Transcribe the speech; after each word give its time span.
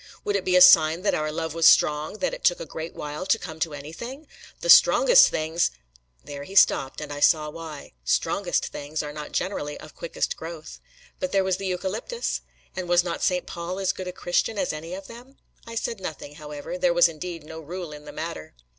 "Would 0.23 0.35
it 0.35 0.43
be 0.45 0.55
a 0.55 0.61
sign 0.61 1.03
that 1.03 1.13
our 1.13 1.31
love 1.31 1.53
was 1.53 1.67
strong, 1.67 2.17
that 2.17 2.33
it 2.33 2.43
took 2.43 2.59
a 2.59 2.65
great 2.65 2.95
while 2.95 3.27
to 3.27 3.37
come 3.37 3.59
to 3.59 3.75
anything? 3.75 4.25
The 4.61 4.67
strongest 4.67 5.27
things" 5.29 5.69
There 6.25 6.43
he 6.43 6.55
stopped, 6.55 6.99
and 7.01 7.13
I 7.13 7.19
saw 7.19 7.51
why: 7.51 7.93
strongest 8.03 8.65
things 8.69 9.03
are 9.03 9.13
not 9.13 9.31
generally 9.31 9.79
of 9.79 9.93
quickest 9.95 10.35
growth! 10.35 10.79
But 11.19 11.31
there 11.31 11.43
was 11.43 11.57
the 11.57 11.67
eucalyptus! 11.67 12.41
And 12.75 12.89
was 12.89 13.03
not 13.03 13.21
St. 13.21 13.45
Paul 13.45 13.77
as 13.77 13.93
good 13.93 14.07
a 14.07 14.11
Christian 14.11 14.57
as 14.57 14.73
any 14.73 14.95
of 14.95 15.05
them? 15.05 15.37
I 15.67 15.75
said 15.75 15.99
nothing, 15.99 16.33
however: 16.33 16.79
there 16.79 16.95
was 16.95 17.07
indeed 17.07 17.43
no 17.43 17.59
rule 17.59 17.91
in 17.91 18.05
the 18.05 18.11
matter! 18.11 18.55